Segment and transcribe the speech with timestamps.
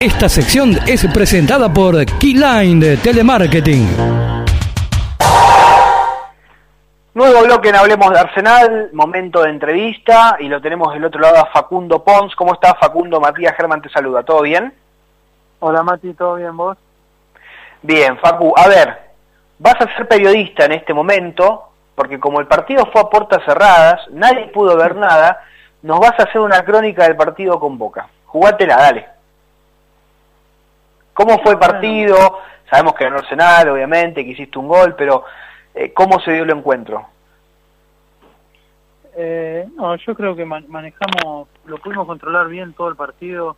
[0.00, 3.84] Esta sección es presentada por Keyline de Telemarketing.
[7.14, 11.38] Nuevo bloque en Hablemos de Arsenal, momento de entrevista y lo tenemos del otro lado
[11.38, 12.36] a Facundo Pons.
[12.36, 13.20] ¿Cómo estás Facundo?
[13.20, 14.72] Matías Germán te saluda, ¿todo bien?
[15.58, 16.78] Hola Mati, ¿todo bien vos?
[17.82, 19.00] Bien, Facu, a ver,
[19.58, 24.00] vas a ser periodista en este momento, porque como el partido fue a puertas cerradas,
[24.12, 25.40] nadie pudo ver nada,
[25.82, 28.06] nos vas a hacer una crónica del partido con Boca.
[28.26, 29.17] Jugátela, dale.
[31.18, 32.16] ¿Cómo fue el partido?
[32.70, 35.24] Sabemos que ganó Arsenal, obviamente, que hiciste un gol, pero
[35.74, 37.08] eh, ¿cómo se dio el encuentro?
[39.16, 43.56] Eh, no, yo creo que manejamos, lo pudimos controlar bien todo el partido.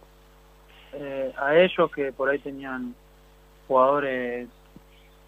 [0.95, 2.95] Eh, a ellos que por ahí tenían
[3.69, 4.49] jugadores,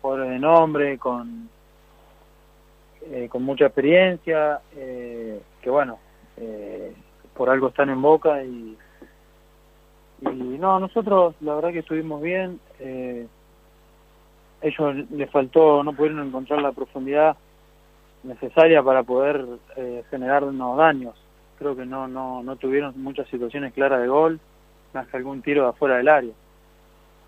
[0.01, 1.51] jugadores de nombre, con,
[3.29, 5.99] con mucha experiencia, que bueno,
[7.35, 8.79] por algo están en boca y
[10.23, 12.61] y no, nosotros la verdad que estuvimos bien.
[12.79, 13.27] Eh,
[14.61, 17.37] ellos les faltó, no pudieron encontrar la profundidad
[18.23, 19.45] necesaria para poder
[19.77, 21.15] eh, generarnos daños.
[21.59, 24.39] Creo que no, no, no tuvieron muchas situaciones claras de gol,
[24.95, 26.33] más que algún tiro de afuera del área.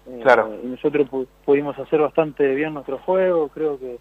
[0.07, 0.55] Eh, claro.
[0.63, 1.09] Y nosotros
[1.45, 3.99] pudimos hacer bastante bien nuestro juego, creo que,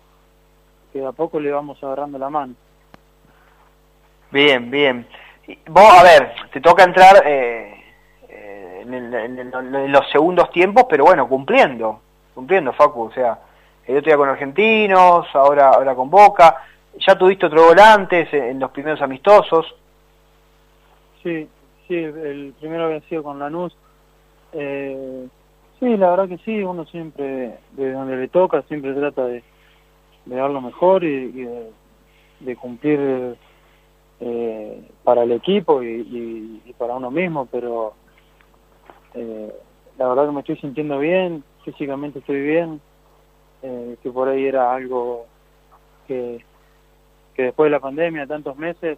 [0.92, 2.54] que a poco le vamos agarrando la mano.
[4.32, 5.08] Bien, bien.
[5.68, 7.83] Vos, a ver, te toca entrar eh,
[8.84, 12.00] en, los segundos tiempos, pero bueno, cumpliendo,
[12.34, 13.40] cumpliendo, Facu, o sea,
[13.86, 16.64] el otro día con Argentinos, ahora, ahora con Boca,
[17.00, 19.76] ya tuviste otro gol antes, en los primeros amistosos.
[21.22, 21.48] Sí,
[21.88, 23.76] sí, el primero había sido con Lanús.
[24.54, 25.28] Eh,
[25.80, 29.44] sí, la verdad que sí, uno siempre, de donde le toca, siempre trata de,
[30.26, 31.48] de dar lo mejor y,
[32.40, 33.36] de, cumplir
[34.20, 37.94] eh, para el equipo y, y, para uno mismo, pero
[39.14, 39.54] eh,
[39.98, 42.82] la verdad que me estoy sintiendo bien, físicamente estoy bien,
[43.62, 45.26] eh, que por ahí era algo
[46.08, 46.44] que,
[47.36, 48.98] que después de la pandemia, tantos meses,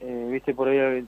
[0.00, 1.06] eh, viste por ahí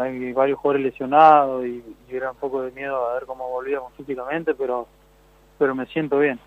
[0.00, 4.54] hay, varios jugadores lesionados y, era un poco de miedo a ver cómo volvíamos físicamente,
[4.54, 4.86] pero,
[5.58, 6.40] pero me siento bien.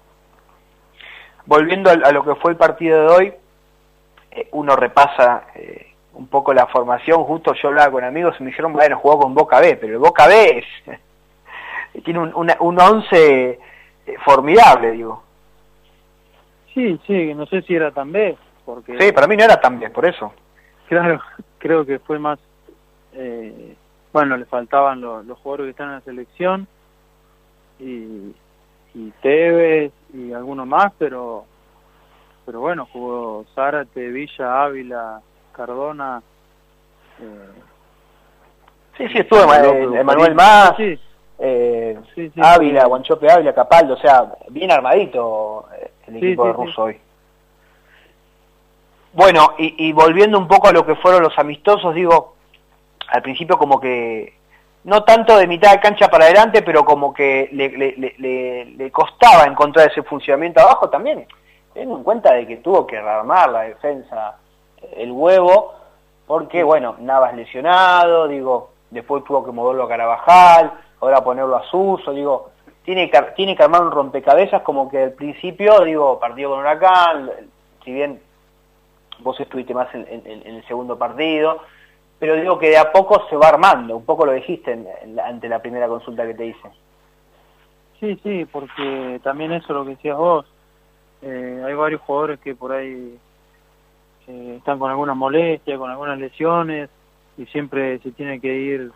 [1.45, 3.33] Volviendo a, lo que fue el partido de hoy,
[4.51, 5.45] uno repasa
[6.13, 9.33] un poco la formación, justo yo hablaba con amigos y me dijeron, bueno, jugó con
[9.33, 10.99] Boca B, pero el Boca B es
[12.01, 13.59] tiene un, un once
[14.05, 15.23] eh, formidable, digo.
[16.73, 18.97] Sí, sí, no sé si era tan B, porque...
[18.99, 20.33] Sí, para mí no era tan B, por eso.
[20.87, 21.19] Claro,
[21.57, 22.39] creo que fue más...
[23.13, 23.75] Eh,
[24.13, 26.67] bueno, le faltaban los, los jugadores que están en la selección
[27.79, 28.35] y,
[28.93, 31.45] y Tevez y algunos más, pero
[32.45, 35.21] pero bueno, jugó Zárate, Villa, Ávila,
[35.53, 36.21] Cardona.
[37.19, 37.61] Eh,
[38.97, 40.75] sí, sí, estuvo Emanuel Más.
[40.77, 40.99] Sí,
[41.43, 41.97] eh,
[42.39, 46.99] Ávila, Guanchope Ávila, Capaldo, o sea, bien armadito eh, el equipo de Russo hoy.
[49.13, 52.35] Bueno, y, volviendo un poco a lo que fueron los amistosos, digo,
[53.09, 54.35] al principio como que,
[54.85, 59.43] no tanto de mitad de cancha para adelante, pero como que le, le, le, costaba
[59.45, 61.27] encontrar ese funcionamiento abajo también,
[61.73, 64.37] teniendo en cuenta de que tuvo que rearmar la defensa
[64.95, 65.73] el huevo,
[66.25, 72.13] porque bueno, Navas lesionado, digo, después tuvo que moverlo a Carabajal, ahora ponerlo a Suso,
[72.13, 72.51] digo,
[72.83, 77.29] tiene que, tiene que armar un rompecabezas como que al principio, digo, partido con Huracán,
[77.83, 78.21] si bien
[79.19, 81.59] vos estuviste más en, el segundo partido,
[82.19, 84.77] pero digo que de a poco se va armando, un poco lo dijiste
[85.23, 86.69] ante la primera consulta que te hice.
[87.99, 90.45] Sí, sí, porque también eso lo que decías vos,
[91.21, 93.17] eh, hay varios jugadores que por ahí
[94.27, 96.89] eh, están con alguna molestia, con algunas lesiones,
[97.37, 98.91] y siempre se tiene que ir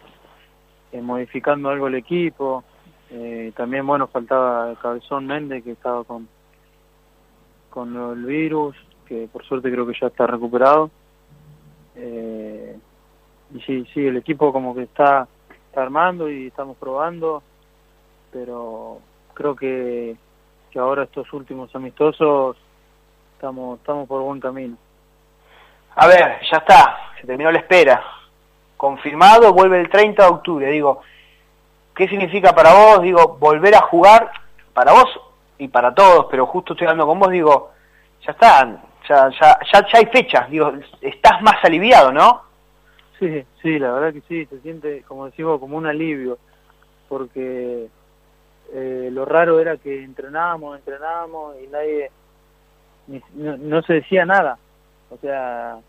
[1.02, 2.64] modificando algo el equipo.
[3.10, 6.28] Eh, también, bueno, faltaba Cabezón Méndez, que estaba con,
[7.70, 8.76] con el virus,
[9.06, 10.90] que por suerte creo que ya está recuperado.
[11.96, 12.78] Eh,
[13.54, 15.28] y sí, sí, el equipo como que está,
[15.68, 17.44] está armando y estamos probando,
[18.32, 19.00] pero
[19.34, 20.16] creo que,
[20.72, 22.58] que ahora estos últimos amistosos
[23.34, 24.78] estamos, estamos por buen camino.
[25.96, 28.15] A ver, ya está, se terminó la espera
[28.86, 30.70] confirmado, vuelve el 30 de octubre.
[30.70, 31.02] Digo,
[31.96, 33.02] ¿qué significa para vos?
[33.02, 34.30] Digo, volver a jugar
[34.74, 35.08] para vos
[35.58, 37.72] y para todos, pero justo estoy hablando con vos, digo,
[38.24, 38.80] ya está,
[39.10, 40.72] ya, ya, ya, hay fechas, digo,
[41.02, 42.44] estás más aliviado, ¿no?
[43.18, 46.38] Sí, sí, la verdad que sí, se siente, como decimos, como un alivio,
[47.10, 47.88] porque
[48.72, 52.12] eh, lo raro era que entrenábamos, entrenábamos y nadie,
[53.34, 54.60] no se decía nada,
[55.10, 55.80] o sea,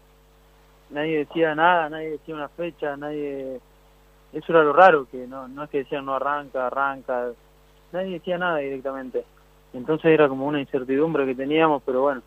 [0.90, 3.60] nadie decía nada, nadie decía una fecha, nadie
[4.32, 7.28] eso era lo raro, que no, no es que decían no arranca, arranca,
[7.92, 9.24] nadie decía nada directamente.
[9.72, 12.22] Entonces era como una incertidumbre que teníamos, pero bueno,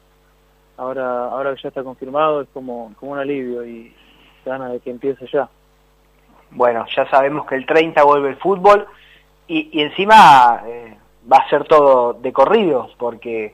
[0.77, 3.93] ahora ahora que ya está confirmado es como, como un alivio y
[4.45, 5.49] gana de que empiece ya.
[6.51, 8.87] Bueno, ya sabemos que el 30 vuelve el fútbol
[9.47, 10.97] y, y encima eh,
[11.31, 13.53] va a ser todo de corrido, porque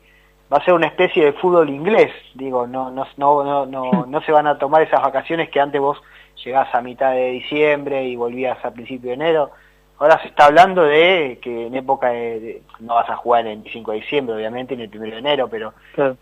[0.52, 4.32] va a ser una especie de fútbol inglés, digo, no, no, no, no, no, se
[4.32, 6.02] van a tomar esas vacaciones que antes vos
[6.44, 9.52] llegás a mitad de diciembre y volvías a principio de enero.
[9.98, 13.92] Ahora se está hablando de que en época de, no vas a jugar el 25
[13.92, 15.74] de diciembre, obviamente, ni el 1 de enero, pero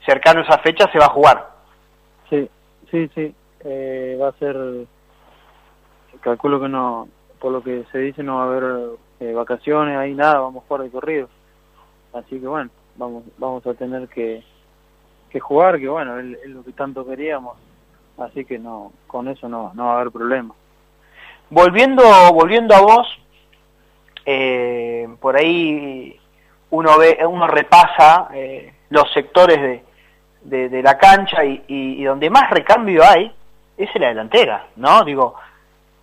[0.06, 1.50] cercano a esa fecha se va a jugar.
[2.30, 2.48] Sí,
[2.92, 3.34] sí, sí.
[3.66, 4.56] Eh, va a ser,
[6.22, 7.08] calculo que no,
[7.40, 10.68] por lo que se dice, no va a haber eh, vacaciones, ahí nada, vamos a
[10.68, 11.30] jugar de corrido.
[12.14, 14.44] Así que bueno, vamos vamos a tener que,
[15.30, 17.58] que jugar, que bueno, es, lo que tanto queríamos.
[18.18, 20.54] Así que no, con eso no, no va a haber problema.
[21.50, 22.04] Volviendo,
[22.34, 23.08] volviendo a vos,
[24.26, 26.20] eh, por ahí
[26.70, 29.84] uno ve, uno repasa eh, los sectores
[30.42, 33.32] de, de, la cancha y, y, y, donde más recambio hay
[33.78, 35.04] es en la delantera, ¿no?
[35.04, 35.36] Digo,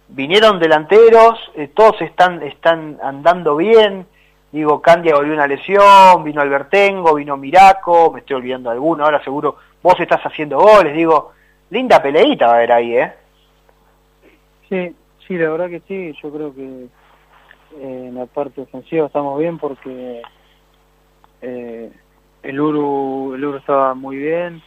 [0.09, 4.07] vinieron delanteros, eh, todos están, están andando bien,
[4.53, 9.57] digo, Candia volvió una lesión, vino Albertengo, vino Miraco, me estoy olvidando alguno, ahora seguro
[9.83, 11.33] vos estás haciendo goles, digo,
[11.71, 13.13] linda peleita va a haber ahí, ¿eh?
[14.69, 14.95] Sí,
[15.27, 16.85] sí, la verdad que sí, yo creo que
[17.77, 20.23] eh, en la parte ofensiva estamos bien porque
[21.43, 21.93] eh,
[22.43, 24.63] el Uru, el Uru estaba muy bien,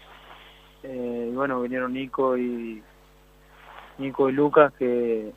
[0.84, 2.82] eh, y bueno, vinieron Nico y
[3.98, 5.32] Nico y Lucas que,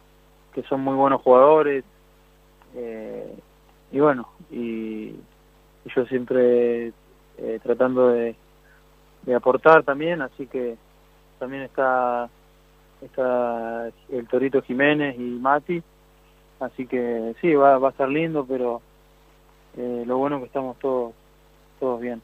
[0.53, 1.85] que son muy buenos jugadores
[2.75, 3.37] eh,
[3.93, 5.15] y bueno y,
[5.95, 6.89] yo siempre
[7.39, 8.35] eh, tratando de,
[9.35, 10.77] aportar también así que
[11.39, 12.29] también está
[13.03, 15.83] está el Torito Jiménez y Mati
[16.61, 18.81] así que sí va, va a estar lindo pero
[19.77, 21.13] eh, lo bueno que estamos todos
[21.79, 22.23] todos bien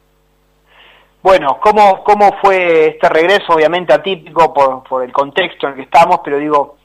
[1.23, 3.53] bueno, ¿cómo, ¿cómo fue este regreso?
[3.55, 6.77] Obviamente atípico por, por el contexto en el que estamos, pero digo,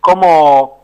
[0.00, 0.75] ¿cómo,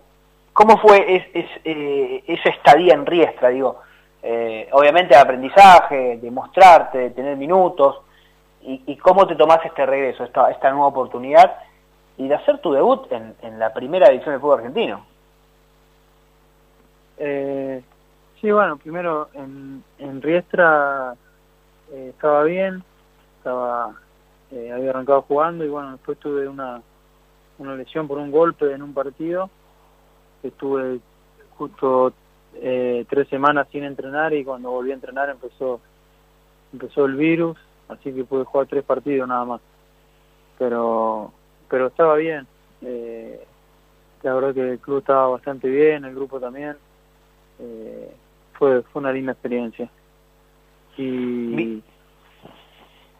[0.52, 3.48] cómo fue es, eh, esa estadía en Riestra?
[3.48, 3.80] Digo,
[4.22, 7.98] eh, obviamente de aprendizaje, de mostrarte, de tener minutos,
[8.62, 11.56] y, y, cómo te tomás este regreso, esta, esta nueva oportunidad,
[12.16, 15.04] y de hacer tu debut en, en la primera división del fútbol argentino.
[17.18, 17.82] Eh,
[18.40, 21.14] sí, bueno, primero en, en Riestra
[21.92, 22.84] eh, estaba bien,
[23.38, 23.94] estaba
[24.52, 26.82] eh, había arrancado jugando y bueno, después tuve una,
[27.58, 29.48] una lesión por un golpe en un partido,
[30.48, 31.00] estuve
[31.56, 32.12] justo
[32.54, 35.80] eh, tres semanas sin entrenar y cuando volví a entrenar empezó
[36.72, 37.58] empezó el virus,
[37.88, 39.60] así que pude jugar tres partidos nada más.
[40.58, 41.32] Pero
[41.68, 42.46] pero estaba bien.
[42.82, 43.44] Eh,
[44.22, 46.76] la verdad que el club estaba bastante bien, el grupo también.
[47.58, 48.14] Eh,
[48.54, 49.90] fue fue una linda experiencia
[50.96, 51.82] y,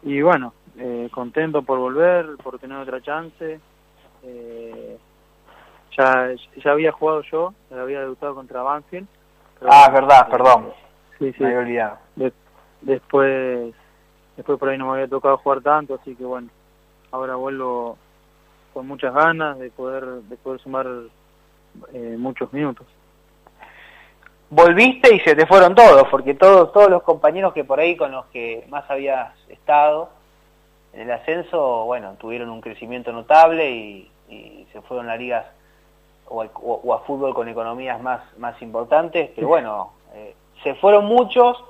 [0.03, 3.59] y bueno, eh, contento por volver, por tener otra chance.
[4.23, 4.82] Eh,
[5.97, 6.29] ya,
[6.63, 9.07] ya había jugado yo, ya había debutado contra Banfield.
[9.67, 10.71] ah, verdad, perdón.
[11.19, 11.43] Sí, sí.
[11.43, 11.97] Me había olvidado.
[12.15, 12.33] De,
[12.81, 13.73] después,
[14.35, 16.49] después por ahí no me había tocado jugar tanto, así que bueno,
[17.11, 17.97] ahora vuelvo
[18.73, 20.87] con muchas ganas de poder, de poder sumar
[21.93, 22.87] eh, muchos minutos
[24.53, 28.11] volviste y se te fueron todos, porque todos, todos los compañeros que por ahí con
[28.11, 30.09] los que más habías estado
[30.93, 35.45] en el ascenso, bueno, tuvieron un crecimiento notable y, y se fueron a ligas
[36.27, 41.05] o, a, o, a fútbol con economías más, más importantes, pero bueno, eh, se fueron
[41.05, 41.63] muchos,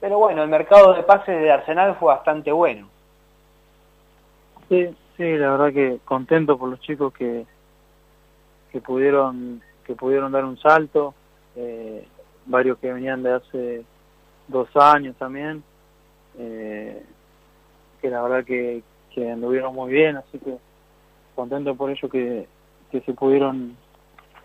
[0.00, 2.88] pero bueno, el mercado de pases de Arsenal fue bastante bueno.
[4.68, 7.44] Sí, sí, la verdad que contento por los chicos que,
[8.70, 11.14] que pudieron que pudieron dar un salto,
[11.56, 12.06] eh,
[12.46, 13.84] varios que venían de hace
[14.46, 15.64] dos años también,
[16.38, 17.02] eh,
[18.00, 20.58] que la verdad que, que anduvieron muy bien, así que
[21.34, 22.46] contento por ello que,
[22.90, 23.76] que se pudieron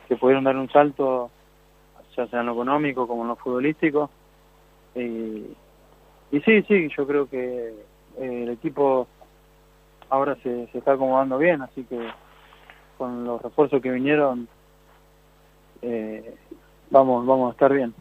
[0.07, 1.31] que pudieron dar un salto
[2.15, 4.09] ya sea en lo económico como en lo futbolístico.
[4.95, 5.55] Y,
[6.31, 7.73] y sí, sí, yo creo que
[8.17, 9.07] eh, el equipo
[10.09, 11.99] ahora se, se está acomodando bien, así que
[12.97, 14.47] con los refuerzos que vinieron
[15.81, 16.35] eh,
[16.89, 17.93] vamos, vamos a estar bien.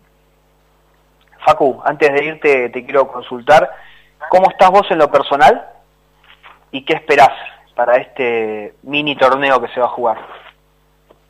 [1.44, 3.68] Facu, antes de irte te quiero consultar,
[4.30, 5.68] ¿cómo estás vos en lo personal
[6.70, 7.32] y qué esperás
[7.75, 10.19] para este mini torneo que se va a jugar?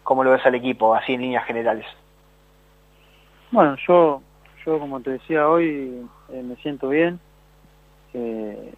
[0.03, 1.87] ¿Cómo lo ves al equipo, así en líneas generales?
[3.51, 4.21] Bueno, yo,
[4.65, 7.19] yo como te decía hoy, eh, me siento bien.
[8.13, 8.75] Eh,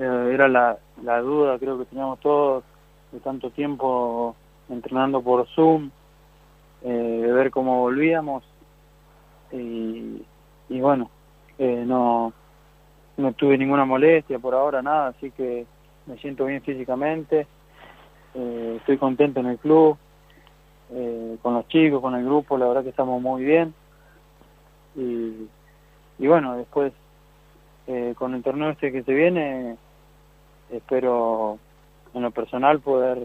[0.00, 2.64] era la, la duda, creo que teníamos todos
[3.12, 4.34] de tanto tiempo
[4.68, 5.90] entrenando por Zoom,
[6.80, 8.42] de ver cómo volvíamos
[9.52, 10.22] y,
[10.68, 11.08] y bueno,
[11.58, 12.32] no,
[13.16, 15.66] no tuve ninguna molestia por ahora, nada, así que
[16.06, 17.46] me siento bien físicamente,
[18.34, 19.96] estoy contento en el club,
[21.42, 23.74] con los chicos, con el grupo, la verdad que estamos muy bien.
[24.96, 25.46] Y,
[26.18, 26.92] y bueno, después
[27.86, 29.76] eh, con el torneo este que se viene,
[30.70, 31.58] espero
[32.14, 33.18] en lo personal poder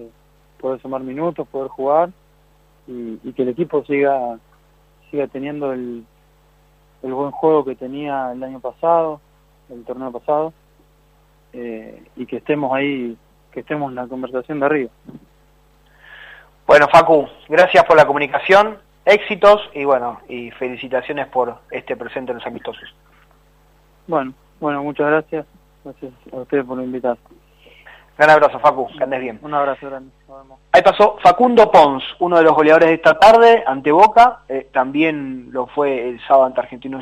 [0.60, 2.10] poder sumar minutos, poder jugar
[2.88, 4.40] y, que el equipo siga
[5.12, 6.04] siga teniendo el,
[7.04, 9.22] el buen juego que tenía el año pasado,
[9.70, 10.52] el torneo pasado,
[11.56, 13.18] eh, y que estemos ahí,
[13.52, 14.92] que estemos en la conversación de arriba.
[16.68, 22.40] Bueno, Facu, gracias por la comunicación, éxitos y bueno, y felicitaciones por este presente en
[22.40, 22.94] los amistosos.
[24.08, 25.46] Bueno, bueno, muchas gracias.
[25.84, 27.18] Gracias a ustedes por invitar.
[28.18, 29.40] Gran abrazo, Facu, que andes bien.
[29.42, 30.12] Un abrazo grande.
[30.28, 30.60] Nos vemos.
[30.72, 35.50] Ahí pasó Facundo Pons, uno de los goleadores de esta tarde ante Boca, eh, también
[35.52, 36.94] lo fue el sábado ante Argentino